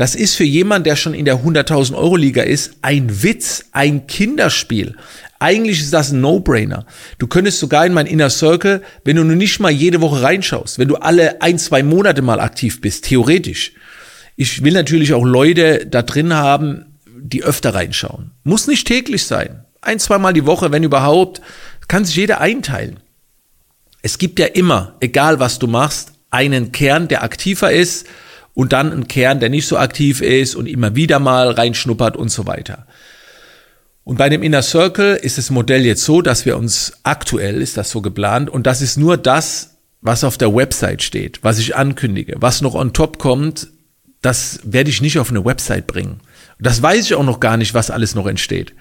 Das 0.00 0.14
ist 0.14 0.34
für 0.34 0.44
jemand, 0.44 0.86
der 0.86 0.96
schon 0.96 1.12
in 1.12 1.26
der 1.26 1.44
100.000 1.44 1.94
Euro 1.94 2.16
Liga 2.16 2.42
ist, 2.42 2.78
ein 2.80 3.22
Witz, 3.22 3.66
ein 3.72 4.06
Kinderspiel. 4.06 4.96
Eigentlich 5.38 5.80
ist 5.80 5.92
das 5.92 6.10
ein 6.10 6.22
No-Brainer. 6.22 6.86
Du 7.18 7.26
könntest 7.26 7.58
sogar 7.58 7.84
in 7.84 7.92
mein 7.92 8.06
Inner 8.06 8.30
Circle, 8.30 8.80
wenn 9.04 9.16
du 9.16 9.24
nur 9.24 9.36
nicht 9.36 9.60
mal 9.60 9.70
jede 9.70 10.00
Woche 10.00 10.22
reinschaust, 10.22 10.78
wenn 10.78 10.88
du 10.88 10.96
alle 10.96 11.42
ein, 11.42 11.58
zwei 11.58 11.82
Monate 11.82 12.22
mal 12.22 12.40
aktiv 12.40 12.80
bist, 12.80 13.04
theoretisch. 13.04 13.74
Ich 14.36 14.64
will 14.64 14.72
natürlich 14.72 15.12
auch 15.12 15.22
Leute 15.22 15.84
da 15.86 16.00
drin 16.00 16.32
haben, 16.32 16.96
die 17.20 17.44
öfter 17.44 17.74
reinschauen. 17.74 18.30
Muss 18.42 18.68
nicht 18.68 18.86
täglich 18.86 19.26
sein. 19.26 19.66
Ein, 19.82 19.98
zweimal 19.98 20.32
die 20.32 20.46
Woche, 20.46 20.72
wenn 20.72 20.82
überhaupt, 20.82 21.42
kann 21.88 22.06
sich 22.06 22.16
jeder 22.16 22.40
einteilen. 22.40 23.00
Es 24.00 24.16
gibt 24.16 24.38
ja 24.38 24.46
immer, 24.46 24.96
egal 25.00 25.40
was 25.40 25.58
du 25.58 25.66
machst, 25.66 26.12
einen 26.30 26.72
Kern, 26.72 27.06
der 27.06 27.22
aktiver 27.22 27.70
ist 27.70 28.06
und 28.60 28.74
dann 28.74 28.92
ein 28.92 29.08
Kern, 29.08 29.40
der 29.40 29.48
nicht 29.48 29.66
so 29.66 29.78
aktiv 29.78 30.20
ist 30.20 30.54
und 30.54 30.66
immer 30.66 30.94
wieder 30.94 31.18
mal 31.18 31.50
reinschnuppert 31.50 32.14
und 32.14 32.28
so 32.30 32.46
weiter. 32.46 32.86
Und 34.04 34.18
bei 34.18 34.28
dem 34.28 34.42
Inner 34.42 34.60
Circle 34.60 35.16
ist 35.16 35.38
das 35.38 35.48
Modell 35.48 35.86
jetzt 35.86 36.04
so, 36.04 36.20
dass 36.20 36.44
wir 36.44 36.58
uns 36.58 36.92
aktuell 37.02 37.62
ist 37.62 37.78
das 37.78 37.88
so 37.88 38.02
geplant 38.02 38.50
und 38.50 38.66
das 38.66 38.82
ist 38.82 38.98
nur 38.98 39.16
das, 39.16 39.78
was 40.02 40.24
auf 40.24 40.36
der 40.36 40.54
Website 40.54 41.02
steht, 41.02 41.38
was 41.42 41.58
ich 41.58 41.74
ankündige, 41.74 42.34
was 42.36 42.60
noch 42.60 42.74
on 42.74 42.92
top 42.92 43.18
kommt, 43.18 43.68
das 44.20 44.60
werde 44.62 44.90
ich 44.90 45.00
nicht 45.00 45.18
auf 45.18 45.30
eine 45.30 45.42
Website 45.42 45.86
bringen. 45.86 46.20
Das 46.58 46.82
weiß 46.82 47.06
ich 47.06 47.14
auch 47.14 47.24
noch 47.24 47.40
gar 47.40 47.56
nicht, 47.56 47.72
was 47.72 47.90
alles 47.90 48.14
noch 48.14 48.26
entsteht. 48.26 48.74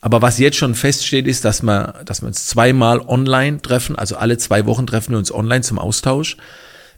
Aber 0.00 0.22
was 0.22 0.40
jetzt 0.40 0.56
schon 0.56 0.74
feststeht, 0.74 1.28
ist, 1.28 1.44
dass 1.44 1.62
wir, 1.62 2.02
dass 2.04 2.22
wir 2.22 2.26
uns 2.26 2.46
zweimal 2.46 2.98
online 2.98 3.62
treffen, 3.62 3.94
also 3.94 4.16
alle 4.16 4.38
zwei 4.38 4.66
Wochen 4.66 4.88
treffen 4.88 5.12
wir 5.12 5.18
uns 5.18 5.32
online 5.32 5.62
zum 5.62 5.78
Austausch. 5.78 6.36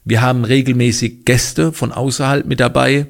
Wir 0.04 0.20
haben 0.20 0.44
regelmäßig 0.44 1.24
Gäste 1.24 1.72
von 1.72 1.92
außerhalb 1.92 2.44
mit 2.44 2.58
dabei. 2.58 3.06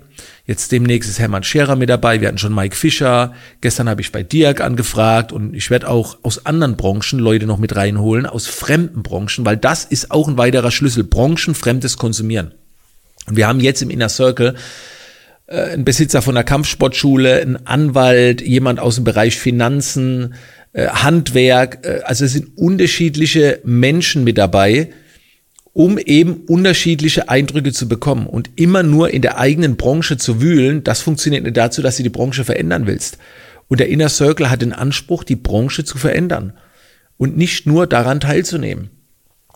Jetzt 0.46 0.72
demnächst 0.72 1.08
ist 1.08 1.18
Hermann 1.18 1.42
Scherer 1.42 1.76
mit 1.76 1.88
dabei. 1.88 2.20
Wir 2.20 2.28
hatten 2.28 2.38
schon 2.38 2.54
Mike 2.54 2.76
Fischer. 2.76 3.32
Gestern 3.62 3.88
habe 3.88 4.02
ich 4.02 4.12
bei 4.12 4.22
Dirk 4.22 4.60
angefragt 4.60 5.32
und 5.32 5.54
ich 5.54 5.70
werde 5.70 5.88
auch 5.88 6.18
aus 6.22 6.44
anderen 6.44 6.76
Branchen 6.76 7.18
Leute 7.18 7.46
noch 7.46 7.58
mit 7.58 7.74
reinholen, 7.76 8.26
aus 8.26 8.46
fremden 8.46 9.02
Branchen, 9.02 9.46
weil 9.46 9.56
das 9.56 9.84
ist 9.84 10.10
auch 10.10 10.28
ein 10.28 10.36
weiterer 10.36 10.70
Schlüssel. 10.70 11.04
Branchenfremdes 11.04 11.96
Konsumieren. 11.96 12.52
Und 13.26 13.36
wir 13.36 13.48
haben 13.48 13.60
jetzt 13.60 13.80
im 13.80 13.88
Inner 13.88 14.10
Circle 14.10 14.56
äh, 15.46 15.72
einen 15.72 15.84
Besitzer 15.84 16.20
von 16.20 16.34
der 16.34 16.44
Kampfsportschule, 16.44 17.40
einen 17.40 17.66
Anwalt, 17.66 18.42
jemand 18.42 18.80
aus 18.80 18.96
dem 18.96 19.04
Bereich 19.04 19.38
Finanzen, 19.38 20.34
äh, 20.72 20.88
Handwerk. 20.88 21.86
Äh, 21.86 22.00
also 22.04 22.24
es 22.24 22.32
sind 22.32 22.58
unterschiedliche 22.58 23.60
Menschen 23.64 24.24
mit 24.24 24.36
dabei, 24.36 24.90
um 25.72 25.98
eben 25.98 26.42
unterschiedliche 26.46 27.28
Eindrücke 27.28 27.72
zu 27.72 27.88
bekommen 27.88 28.26
und 28.26 28.50
immer 28.56 28.82
nur 28.82 29.10
in 29.10 29.22
der 29.22 29.38
eigenen 29.38 29.76
Branche 29.76 30.18
zu 30.18 30.42
wühlen, 30.42 30.84
das 30.84 31.00
funktioniert 31.00 31.44
nicht 31.44 31.56
dazu, 31.56 31.80
dass 31.80 31.96
du 31.96 32.02
die 32.02 32.10
Branche 32.10 32.44
verändern 32.44 32.86
willst. 32.86 33.18
Und 33.68 33.80
der 33.80 33.88
Inner 33.88 34.10
Circle 34.10 34.50
hat 34.50 34.60
den 34.60 34.74
Anspruch, 34.74 35.24
die 35.24 35.36
Branche 35.36 35.84
zu 35.84 35.96
verändern 35.96 36.52
und 37.16 37.38
nicht 37.38 37.66
nur 37.66 37.86
daran 37.86 38.20
teilzunehmen. 38.20 38.90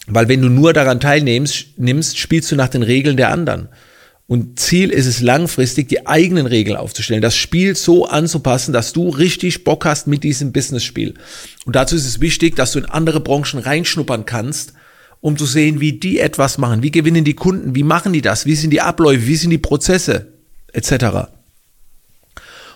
Weil 0.06 0.28
wenn 0.28 0.40
du 0.40 0.48
nur 0.48 0.72
daran 0.72 1.00
teilnimmst, 1.00 1.78
nimmst, 1.78 2.18
spielst 2.18 2.50
du 2.50 2.56
nach 2.56 2.68
den 2.68 2.82
Regeln 2.82 3.16
der 3.16 3.30
anderen. 3.30 3.68
Und 4.28 4.58
Ziel 4.58 4.90
ist 4.90 5.06
es 5.06 5.20
langfristig, 5.20 5.88
die 5.88 6.06
eigenen 6.06 6.46
Regeln 6.46 6.76
aufzustellen, 6.76 7.22
das 7.22 7.36
Spiel 7.36 7.76
so 7.76 8.06
anzupassen, 8.06 8.72
dass 8.72 8.92
du 8.92 9.08
richtig 9.08 9.64
Bock 9.64 9.84
hast 9.84 10.06
mit 10.06 10.24
diesem 10.24 10.52
Business-Spiel. 10.52 11.14
Und 11.64 11.76
dazu 11.76 11.94
ist 11.94 12.06
es 12.06 12.20
wichtig, 12.20 12.56
dass 12.56 12.72
du 12.72 12.80
in 12.80 12.86
andere 12.86 13.20
Branchen 13.20 13.60
reinschnuppern 13.60 14.24
kannst, 14.24 14.72
um 15.26 15.36
zu 15.36 15.44
sehen, 15.44 15.80
wie 15.80 15.94
die 15.94 16.20
etwas 16.20 16.56
machen, 16.56 16.84
wie 16.84 16.92
gewinnen 16.92 17.24
die 17.24 17.34
Kunden, 17.34 17.74
wie 17.74 17.82
machen 17.82 18.12
die 18.12 18.22
das, 18.22 18.46
wie 18.46 18.54
sind 18.54 18.70
die 18.70 18.80
Abläufe, 18.80 19.26
wie 19.26 19.34
sind 19.34 19.50
die 19.50 19.58
Prozesse, 19.58 20.28
etc. 20.72 21.32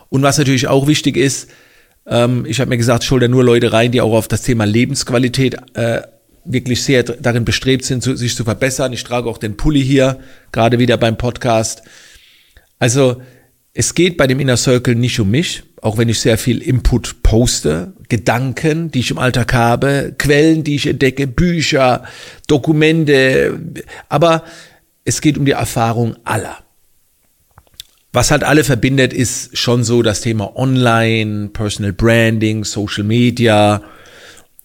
Und 0.08 0.22
was 0.24 0.36
natürlich 0.36 0.66
auch 0.66 0.88
wichtig 0.88 1.16
ist, 1.16 1.48
ähm, 2.08 2.44
ich 2.48 2.58
habe 2.58 2.70
mir 2.70 2.76
gesagt, 2.76 3.04
ich 3.04 3.10
hole 3.12 3.20
da 3.20 3.28
nur 3.28 3.44
Leute 3.44 3.72
rein, 3.72 3.92
die 3.92 4.00
auch 4.00 4.14
auf 4.14 4.26
das 4.26 4.42
Thema 4.42 4.64
Lebensqualität 4.64 5.58
äh, 5.74 6.02
wirklich 6.44 6.82
sehr 6.82 7.04
darin 7.04 7.44
bestrebt 7.44 7.84
sind, 7.84 8.02
sich 8.02 8.34
zu 8.34 8.42
verbessern. 8.42 8.92
Ich 8.92 9.04
trage 9.04 9.30
auch 9.30 9.38
den 9.38 9.56
Pulli 9.56 9.84
hier, 9.84 10.18
gerade 10.50 10.80
wieder 10.80 10.96
beim 10.96 11.16
Podcast. 11.16 11.82
Also 12.80 13.22
es 13.74 13.94
geht 13.94 14.16
bei 14.16 14.26
dem 14.26 14.40
Inner 14.40 14.56
Circle 14.56 14.96
nicht 14.96 15.20
um 15.20 15.30
mich, 15.30 15.62
auch 15.82 15.98
wenn 15.98 16.08
ich 16.08 16.20
sehr 16.20 16.38
viel 16.38 16.62
Input 16.62 17.22
poste, 17.22 17.92
Gedanken, 18.08 18.90
die 18.90 19.00
ich 19.00 19.10
im 19.10 19.18
Alltag 19.18 19.54
habe, 19.54 20.14
Quellen, 20.18 20.64
die 20.64 20.76
ich 20.76 20.86
entdecke, 20.86 21.26
Bücher, 21.26 22.04
Dokumente, 22.46 23.58
aber 24.08 24.44
es 25.04 25.20
geht 25.20 25.38
um 25.38 25.44
die 25.44 25.52
Erfahrung 25.52 26.16
aller. 26.24 26.58
Was 28.12 28.30
halt 28.30 28.42
alle 28.44 28.64
verbindet, 28.64 29.12
ist 29.12 29.56
schon 29.56 29.84
so 29.84 30.02
das 30.02 30.20
Thema 30.20 30.56
Online, 30.56 31.48
Personal 31.48 31.92
Branding, 31.92 32.64
Social 32.64 33.04
Media, 33.04 33.82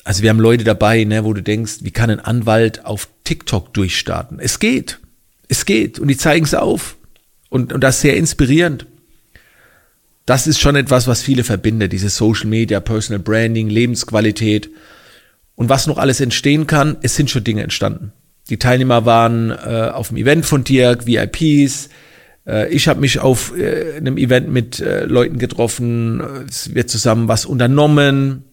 also 0.06 0.22
wir 0.22 0.30
haben 0.30 0.40
Leute 0.40 0.64
dabei, 0.64 1.04
ne, 1.04 1.26
wo 1.26 1.34
du 1.34 1.42
denkst, 1.42 1.80
wie 1.82 1.92
kann 1.92 2.12
ein 2.12 2.20
Anwalt 2.20 2.86
auf 2.86 3.10
TikTok 3.24 3.74
durchstarten? 3.74 4.40
Es 4.40 4.60
geht. 4.60 5.00
Es 5.50 5.66
geht. 5.66 6.00
Und 6.00 6.08
die 6.08 6.16
zeigen 6.16 6.46
es 6.46 6.54
auf. 6.54 6.96
Und, 7.50 7.74
und 7.74 7.84
das 7.84 7.96
ist 7.96 8.02
sehr 8.02 8.16
inspirierend. 8.16 8.86
Das 10.26 10.48
ist 10.48 10.60
schon 10.60 10.76
etwas, 10.76 11.08
was 11.08 11.22
viele 11.22 11.44
verbindet, 11.44 11.94
diese 11.94 12.10
Social 12.10 12.48
Media, 12.48 12.80
Personal 12.80 13.22
Branding, 13.22 13.70
Lebensqualität. 13.70 14.72
Und 15.56 15.70
was 15.70 15.88
noch 15.88 15.98
alles 15.98 16.20
entstehen 16.20 16.68
kann, 16.68 16.98
es 17.02 17.16
sind 17.16 17.30
schon 17.30 17.44
Dinge 17.44 17.64
entstanden. 17.64 18.12
Die 18.50 18.58
Teilnehmer 18.58 19.06
waren 19.06 19.52
äh, 19.52 19.90
auf 19.94 20.10
dem 20.10 20.18
Event 20.18 20.46
von 20.46 20.64
Dirk, 20.64 21.06
VIPs. 21.06 21.90
Äh, 22.46 22.70
ich 22.74 22.88
habe 22.88 23.00
mich 23.00 23.20
auf 23.20 23.58
äh, 23.58 23.98
einem 23.98 24.18
Event 24.18 24.52
mit 24.52 24.80
äh, 24.80 25.06
Leuten 25.06 25.38
getroffen. 25.38 26.22
Es 26.48 26.74
wird 26.74 26.90
zusammen 26.90 27.28
was 27.28 27.46
unternommen. 27.46 28.44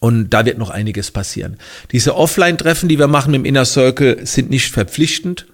Und 0.00 0.30
da 0.30 0.46
wird 0.46 0.56
noch 0.56 0.70
einiges 0.70 1.10
passieren. 1.10 1.58
Diese 1.92 2.16
Offline-Treffen, 2.16 2.88
die 2.88 2.98
wir 2.98 3.06
machen 3.06 3.34
im 3.34 3.44
Inner 3.44 3.66
Circle, 3.66 4.26
sind 4.26 4.48
nicht 4.48 4.72
verpflichtend. 4.72 5.46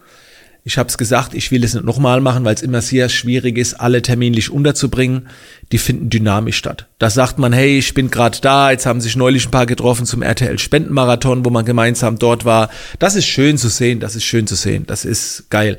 Ich 0.68 0.78
habe 0.78 0.88
es 0.88 0.98
gesagt, 0.98 1.32
ich 1.32 1.52
will 1.52 1.62
es 1.62 1.74
nicht 1.74 1.86
nochmal 1.86 2.20
machen, 2.20 2.44
weil 2.44 2.56
es 2.56 2.60
immer 2.60 2.82
sehr 2.82 3.08
schwierig 3.08 3.56
ist, 3.56 3.74
alle 3.74 4.02
terminlich 4.02 4.50
unterzubringen. 4.50 5.28
Die 5.70 5.78
finden 5.78 6.10
dynamisch 6.10 6.56
statt. 6.56 6.88
Da 6.98 7.08
sagt 7.08 7.38
man, 7.38 7.52
hey, 7.52 7.78
ich 7.78 7.94
bin 7.94 8.10
gerade 8.10 8.38
da, 8.40 8.72
jetzt 8.72 8.84
haben 8.84 9.00
sich 9.00 9.14
neulich 9.14 9.46
ein 9.46 9.52
paar 9.52 9.66
getroffen 9.66 10.06
zum 10.06 10.22
RTL 10.22 10.58
Spendenmarathon, 10.58 11.44
wo 11.44 11.50
man 11.50 11.64
gemeinsam 11.64 12.18
dort 12.18 12.44
war. 12.44 12.68
Das 12.98 13.14
ist 13.14 13.26
schön 13.26 13.58
zu 13.58 13.68
sehen, 13.68 14.00
das 14.00 14.16
ist 14.16 14.24
schön 14.24 14.48
zu 14.48 14.56
sehen, 14.56 14.88
das 14.88 15.04
ist 15.04 15.50
geil. 15.50 15.78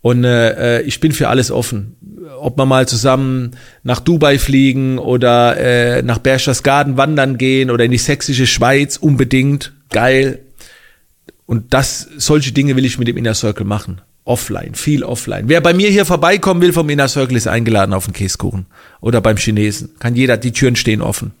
Und 0.00 0.24
äh, 0.24 0.78
äh 0.78 0.82
ich 0.82 0.98
bin 0.98 1.12
für 1.12 1.28
alles 1.28 1.52
offen 1.52 1.94
ob 2.40 2.58
wir 2.58 2.66
mal 2.66 2.88
zusammen 2.88 3.52
nach 3.84 4.00
Dubai 4.00 4.40
fliegen 4.40 4.98
oder 4.98 5.56
äh, 5.56 6.02
nach 6.02 6.18
Berchtesgaden 6.18 6.96
wandern 6.96 7.38
gehen 7.38 7.70
oder 7.70 7.84
in 7.84 7.92
die 7.92 7.98
sächsische 7.98 8.48
Schweiz, 8.48 8.96
unbedingt. 8.96 9.72
Geil. 9.90 10.40
Und 11.46 11.72
das, 11.72 12.08
solche 12.16 12.50
Dinge 12.50 12.74
will 12.74 12.84
ich 12.84 12.98
mit 12.98 13.06
dem 13.06 13.16
Inner 13.16 13.34
Circle 13.34 13.64
machen. 13.64 14.00
Offline, 14.26 14.74
viel 14.74 15.02
offline. 15.02 15.48
Wer 15.48 15.62
bei 15.62 15.72
mir 15.72 15.88
hier 15.88 16.04
vorbeikommen 16.04 16.60
will 16.60 16.74
vom 16.74 16.90
Inner 16.90 17.08
Circle, 17.08 17.36
ist 17.36 17.46
eingeladen 17.46 17.94
auf 17.94 18.04
den 18.04 18.12
Käsekuchen. 18.12 18.66
Oder 19.00 19.22
beim 19.22 19.38
Chinesen. 19.38 19.98
Kann 19.98 20.14
jeder, 20.14 20.36
die 20.36 20.52
Türen 20.52 20.76
stehen 20.76 21.00
offen. 21.00 21.32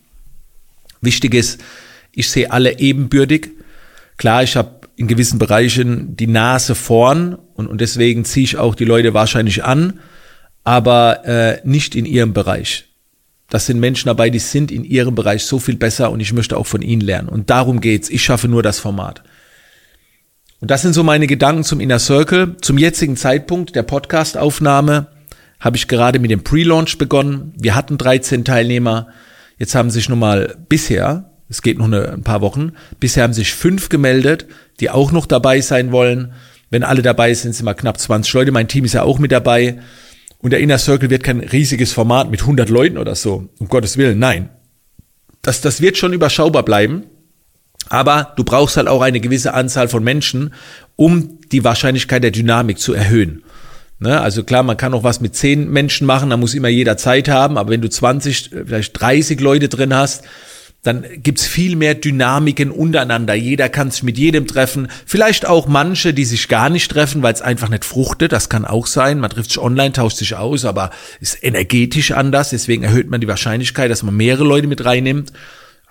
Wichtig 1.02 1.34
ist, 1.34 1.60
ich 2.12 2.30
sehe 2.30 2.50
alle 2.50 2.78
ebenbürtig. 2.78 3.50
Klar, 4.16 4.42
ich 4.42 4.56
habe 4.56 4.80
in 4.96 5.08
gewissen 5.08 5.38
Bereichen 5.38 6.16
die 6.16 6.26
Nase 6.26 6.74
vorn 6.74 7.36
und, 7.54 7.66
und 7.66 7.82
deswegen 7.82 8.24
ziehe 8.24 8.44
ich 8.44 8.56
auch 8.56 8.74
die 8.74 8.86
Leute 8.86 9.12
wahrscheinlich 9.12 9.62
an 9.64 10.00
aber 10.66 11.24
äh, 11.24 11.60
nicht 11.62 11.94
in 11.94 12.04
ihrem 12.04 12.32
Bereich. 12.32 12.86
Das 13.48 13.66
sind 13.66 13.78
Menschen 13.78 14.08
dabei, 14.08 14.30
die 14.30 14.40
sind 14.40 14.72
in 14.72 14.82
ihrem 14.82 15.14
Bereich 15.14 15.44
so 15.44 15.60
viel 15.60 15.76
besser 15.76 16.10
und 16.10 16.18
ich 16.18 16.32
möchte 16.32 16.56
auch 16.56 16.66
von 16.66 16.82
ihnen 16.82 17.02
lernen. 17.02 17.28
Und 17.28 17.50
darum 17.50 17.80
geht's. 17.80 18.10
Ich 18.10 18.24
schaffe 18.24 18.48
nur 18.48 18.64
das 18.64 18.80
Format. 18.80 19.22
Und 20.60 20.70
das 20.70 20.82
sind 20.82 20.94
so 20.94 21.02
meine 21.02 21.26
Gedanken 21.26 21.64
zum 21.64 21.80
Inner 21.80 21.98
Circle. 21.98 22.56
Zum 22.62 22.78
jetzigen 22.78 23.16
Zeitpunkt 23.16 23.76
der 23.76 23.82
Podcastaufnahme 23.82 25.08
habe 25.60 25.76
ich 25.76 25.88
gerade 25.88 26.18
mit 26.18 26.30
dem 26.30 26.44
Pre-Launch 26.44 26.98
begonnen. 26.98 27.52
Wir 27.58 27.74
hatten 27.74 27.98
13 27.98 28.44
Teilnehmer. 28.44 29.08
Jetzt 29.58 29.74
haben 29.74 29.90
sich 29.90 30.08
nun 30.08 30.18
mal 30.18 30.56
bisher, 30.68 31.30
es 31.48 31.62
geht 31.62 31.78
noch 31.78 31.90
ein 31.90 32.22
paar 32.22 32.40
Wochen, 32.40 32.72
bisher 33.00 33.22
haben 33.22 33.32
sich 33.32 33.54
fünf 33.54 33.88
gemeldet, 33.88 34.46
die 34.80 34.90
auch 34.90 35.12
noch 35.12 35.26
dabei 35.26 35.60
sein 35.60 35.92
wollen. 35.92 36.32
Wenn 36.70 36.82
alle 36.82 37.02
dabei 37.02 37.32
sind, 37.32 37.54
sind 37.54 37.64
wir 37.64 37.74
knapp 37.74 37.98
20 37.98 38.32
Leute. 38.34 38.52
Mein 38.52 38.68
Team 38.68 38.84
ist 38.84 38.94
ja 38.94 39.02
auch 39.02 39.18
mit 39.18 39.32
dabei. 39.32 39.78
Und 40.38 40.50
der 40.50 40.60
Inner 40.60 40.78
Circle 40.78 41.10
wird 41.10 41.22
kein 41.22 41.40
riesiges 41.40 41.92
Format 41.92 42.30
mit 42.30 42.42
100 42.42 42.68
Leuten 42.68 42.98
oder 42.98 43.14
so. 43.14 43.48
Um 43.58 43.68
Gottes 43.68 43.96
Willen, 43.96 44.18
nein. 44.18 44.50
Das, 45.42 45.60
das 45.60 45.80
wird 45.80 45.96
schon 45.96 46.12
überschaubar 46.12 46.64
bleiben. 46.64 47.04
Aber 47.88 48.32
du 48.36 48.44
brauchst 48.44 48.76
halt 48.76 48.88
auch 48.88 49.02
eine 49.02 49.20
gewisse 49.20 49.54
Anzahl 49.54 49.88
von 49.88 50.02
Menschen, 50.02 50.52
um 50.96 51.38
die 51.52 51.64
Wahrscheinlichkeit 51.64 52.24
der 52.24 52.30
Dynamik 52.30 52.78
zu 52.78 52.92
erhöhen. 52.94 53.44
Ne? 53.98 54.20
Also 54.20 54.44
klar, 54.44 54.62
man 54.62 54.76
kann 54.76 54.94
auch 54.94 55.04
was 55.04 55.20
mit 55.20 55.34
10 55.34 55.70
Menschen 55.70 56.06
machen, 56.06 56.30
da 56.30 56.36
muss 56.36 56.54
immer 56.54 56.68
jeder 56.68 56.96
Zeit 56.96 57.28
haben, 57.28 57.56
aber 57.56 57.70
wenn 57.70 57.80
du 57.80 57.88
20, 57.88 58.50
vielleicht 58.66 59.00
30 59.00 59.40
Leute 59.40 59.68
drin 59.68 59.94
hast, 59.94 60.24
dann 60.82 61.04
gibt's 61.16 61.44
viel 61.44 61.74
mehr 61.74 61.94
Dynamiken 61.94 62.70
untereinander. 62.70 63.34
Jeder 63.34 63.68
kann 63.68 63.90
sich 63.90 64.04
mit 64.04 64.18
jedem 64.18 64.46
treffen. 64.46 64.86
Vielleicht 65.04 65.44
auch 65.44 65.66
manche, 65.66 66.14
die 66.14 66.24
sich 66.24 66.46
gar 66.46 66.70
nicht 66.70 66.88
treffen, 66.90 67.22
weil 67.22 67.34
es 67.34 67.42
einfach 67.42 67.68
nicht 67.68 67.84
fruchtet. 67.84 68.30
Das 68.30 68.48
kann 68.48 68.64
auch 68.64 68.86
sein. 68.86 69.18
Man 69.18 69.30
trifft 69.30 69.50
sich 69.50 69.58
online, 69.58 69.92
tauscht 69.92 70.18
sich 70.18 70.36
aus, 70.36 70.64
aber 70.64 70.90
ist 71.18 71.42
energetisch 71.42 72.12
anders. 72.12 72.50
Deswegen 72.50 72.84
erhöht 72.84 73.10
man 73.10 73.20
die 73.20 73.26
Wahrscheinlichkeit, 73.26 73.90
dass 73.90 74.04
man 74.04 74.16
mehrere 74.16 74.44
Leute 74.44 74.68
mit 74.68 74.84
reinnimmt. 74.84 75.32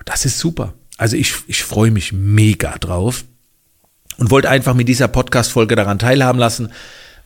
Das 0.06 0.24
ist 0.24 0.40
super. 0.40 0.74
Also 0.98 1.18
ich, 1.18 1.34
ich 1.48 1.64
freue 1.64 1.92
mich 1.92 2.14
mega 2.14 2.78
drauf 2.78 3.26
und 4.18 4.32
wollte 4.32 4.50
einfach 4.50 4.74
mit 4.74 4.88
dieser 4.88 5.08
Podcast-Folge 5.08 5.76
daran 5.76 6.00
teilhaben 6.00 6.40
lassen, 6.40 6.72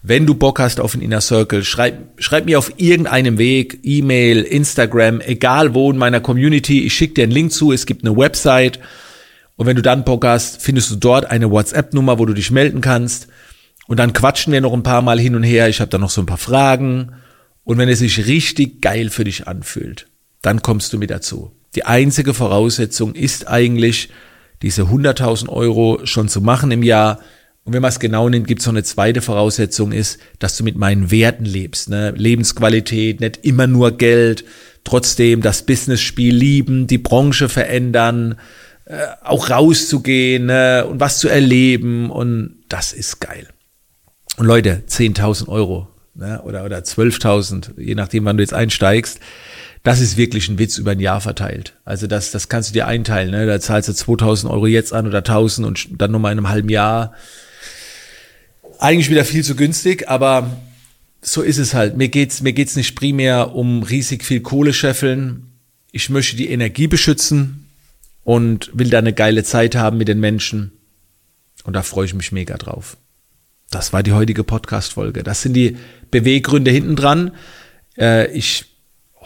wenn 0.02 0.26
du 0.26 0.34
Bock 0.34 0.60
hast 0.60 0.80
auf 0.80 0.94
einen 0.94 1.04
Inner 1.04 1.20
Circle, 1.20 1.64
schreib, 1.64 2.22
schreib 2.22 2.46
mir 2.46 2.58
auf 2.58 2.72
irgendeinem 2.78 3.38
Weg, 3.38 3.80
E-Mail, 3.84 4.44
Instagram, 4.44 5.20
egal 5.20 5.74
wo 5.74 5.92
in 5.92 5.98
meiner 5.98 6.22
Community. 6.22 6.86
Ich 6.86 6.94
schicke 6.94 7.16
dir 7.16 7.24
einen 7.24 7.34
Link 7.34 7.52
zu. 7.52 7.74
Es 7.74 7.86
gibt 7.86 8.06
eine 8.06 8.16
Website. 8.16 8.80
Und 9.58 9.66
wenn 9.68 9.76
du 9.76 9.82
dann 9.82 10.06
Bock 10.06 10.24
hast, 10.26 10.62
findest 10.62 10.90
du 10.90 10.96
dort 10.96 11.26
eine 11.26 11.52
WhatsApp-Nummer, 11.52 12.18
wo 12.18 12.26
du 12.26 12.34
dich 12.34 12.50
melden 12.50 12.80
kannst. 12.80 13.28
Und 13.88 13.98
dann 13.98 14.14
quatschen 14.14 14.54
wir 14.54 14.62
noch 14.62 14.72
ein 14.72 14.84
paar 14.84 15.02
Mal 15.02 15.20
hin 15.20 15.36
und 15.36 15.44
her. 15.44 15.68
Ich 15.68 15.82
habe 15.82 15.90
da 15.90 15.98
noch 15.98 16.12
so 16.12 16.22
ein 16.22 16.28
paar 16.28 16.38
Fragen. 16.38 17.12
Und 17.66 17.78
wenn 17.78 17.90
es 17.90 18.00
sich 18.00 18.26
richtig 18.26 18.82
geil 18.82 19.10
für 19.10 19.26
dich 19.26 19.48
anfühlt, 19.48 20.08
dann 20.42 20.62
kommst 20.62 20.94
du 20.94 20.98
mit 20.98 21.10
dazu. 21.10 21.52
Die 21.76 21.86
einzige 21.86 22.34
Voraussetzung 22.34 23.16
ist 23.16 23.48
eigentlich, 23.48 24.10
diese 24.62 24.84
100.000 24.84 25.50
Euro 25.50 26.00
schon 26.04 26.28
zu 26.28 26.42
machen 26.42 26.72
im 26.72 26.84
Jahr 26.84 27.20
und 27.70 27.74
wenn 27.74 27.84
man 27.84 27.90
es 27.90 28.00
genau 28.00 28.30
nimmt, 28.30 28.48
gibt 28.48 28.62
es 28.62 28.66
noch 28.66 28.74
eine 28.74 28.82
zweite 28.82 29.22
Voraussetzung 29.22 29.92
ist, 29.92 30.20
dass 30.40 30.58
du 30.58 30.64
mit 30.64 30.76
meinen 30.76 31.12
Werten 31.12 31.46
lebst. 31.46 31.88
Ne? 31.88 32.16
Lebensqualität, 32.18 33.20
nicht 33.20 33.46
immer 33.46 33.68
nur 33.68 33.92
Geld, 33.92 34.44
trotzdem 34.84 35.42
das 35.42 35.68
Business-Spiel 35.68 36.36
lieben, 36.36 36.88
die 36.88 36.98
Branche 36.98 37.48
verändern, 37.48 38.40
äh, 38.86 39.06
auch 39.22 39.52
rauszugehen 39.52 40.48
ne? 40.48 40.88
und 40.90 41.00
was 41.00 41.20
zu 41.20 41.28
erleben. 41.30 42.10
Und 42.10 42.56
das 42.70 42.92
ist 42.92 43.20
geil. 43.20 43.48
Und 44.38 44.48
Leute, 44.48 44.82
10.000 44.88 45.48
Euro 45.48 45.90
ne? 46.16 46.42
oder, 46.42 46.66
oder 46.66 46.80
12.000, 46.80 47.80
je 47.80 47.94
nachdem, 47.94 48.26
wann 48.26 48.38
du 48.38 48.42
jetzt 48.42 48.56
einsteigst. 48.56 49.20
Das 49.84 50.02
ist 50.02 50.18
wirklich 50.18 50.50
ein 50.50 50.60
Witz 50.60 50.78
über 50.78 50.92
ein 50.92 51.00
Jahr 51.00 51.22
verteilt. 51.22 51.74
Also 51.86 52.08
das, 52.08 52.32
das 52.32 52.50
kannst 52.50 52.70
du 52.70 52.74
dir 52.74 52.88
einteilen. 52.88 53.32
Ne? 53.32 53.46
Da 53.46 53.60
zahlst 53.60 53.88
du 53.88 53.94
2000 53.94 54.52
Euro 54.52 54.68
jetzt 54.68 54.94
an 54.94 55.08
oder 55.08 55.20
1000 55.20 55.66
und 55.66 55.88
dann 56.02 56.12
nochmal 56.12 56.34
in 56.34 56.40
einem 56.40 56.50
halben 56.50 56.70
Jahr 56.70 57.14
eigentlich 58.80 59.10
wieder 59.10 59.26
viel 59.26 59.44
zu 59.44 59.56
günstig, 59.56 60.10
aber 60.10 60.58
so 61.22 61.42
ist 61.42 61.58
es 61.58 61.74
halt. 61.74 61.98
Mir 61.98 62.10
geht's, 62.10 62.42
mir 62.42 62.54
geht's 62.54 62.76
nicht 62.76 62.96
primär 62.96 63.54
um 63.56 63.84
riesig 63.84 64.24
viel 64.24 64.42
Kohle 64.42 64.74
scheffeln. 64.74 65.52
Ich 65.92 66.10
möchte 66.10 66.38
die 66.38 66.50
Energie 66.50 66.88
beschützen 66.88 67.68
und 68.24 68.72
will 68.74 68.90
da 68.90 69.00
eine 69.00 69.14
geile 69.14 69.44
Zeit 69.44 69.76
haben 69.76 69.98
mit 69.98 70.08
den 70.08 70.20
Menschen. 70.20 70.72
Und 71.64 71.74
da 71.74 71.84
freue 71.84 72.06
ich 72.06 72.14
mich 72.14 72.32
mega 72.32 72.58
drauf. 72.58 72.98
Das 73.70 73.94
war 73.94 74.02
die 74.02 74.14
heutige 74.14 74.44
Podcast-Folge. 74.44 75.24
Das 75.24 75.42
sind 75.42 75.54
die 75.54 75.78
Beweggründe 76.10 76.72
hinten 76.72 76.96
dran. 76.96 77.32
Äh, 77.98 78.32
ich 78.32 78.66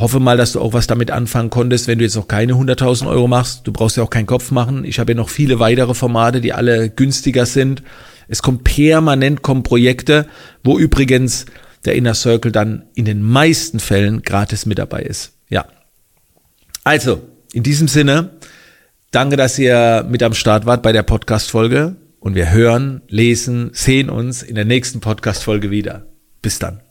hoffe 0.03 0.19
mal, 0.19 0.35
dass 0.35 0.51
du 0.51 0.59
auch 0.59 0.73
was 0.73 0.85
damit 0.85 1.11
anfangen 1.11 1.49
konntest, 1.49 1.87
wenn 1.87 1.97
du 1.97 2.03
jetzt 2.03 2.17
noch 2.17 2.27
keine 2.27 2.53
100.000 2.53 3.07
Euro 3.07 3.29
machst. 3.29 3.65
Du 3.65 3.71
brauchst 3.71 3.95
ja 3.95 4.03
auch 4.03 4.09
keinen 4.09 4.25
Kopf 4.25 4.51
machen. 4.51 4.83
Ich 4.83 4.99
habe 4.99 5.13
ja 5.13 5.15
noch 5.15 5.29
viele 5.29 5.59
weitere 5.59 5.93
Formate, 5.93 6.41
die 6.41 6.51
alle 6.51 6.89
günstiger 6.89 7.45
sind. 7.45 7.83
Es 8.27 8.41
kommt 8.41 8.65
permanent 8.65 9.41
kommen 9.41 9.63
Projekte, 9.63 10.27
wo 10.61 10.77
übrigens 10.77 11.45
der 11.85 11.95
Inner 11.95 12.15
Circle 12.15 12.51
dann 12.51 12.83
in 12.95 13.05
den 13.05 13.21
meisten 13.21 13.79
Fällen 13.79 14.23
gratis 14.23 14.65
mit 14.65 14.77
dabei 14.77 15.03
ist. 15.03 15.37
Ja. 15.49 15.67
Also, 16.83 17.21
in 17.53 17.63
diesem 17.63 17.87
Sinne, 17.87 18.31
danke, 19.11 19.37
dass 19.37 19.57
ihr 19.57 20.05
mit 20.09 20.21
am 20.21 20.33
Start 20.33 20.65
wart 20.65 20.83
bei 20.83 20.91
der 20.91 21.03
Podcast-Folge 21.03 21.95
und 22.19 22.35
wir 22.35 22.51
hören, 22.51 23.03
lesen, 23.07 23.71
sehen 23.71 24.09
uns 24.09 24.43
in 24.43 24.55
der 24.55 24.65
nächsten 24.65 24.99
Podcast-Folge 24.99 25.71
wieder. 25.71 26.07
Bis 26.41 26.59
dann. 26.59 26.82